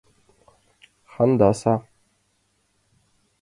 [1.15, 1.75] Хандаса.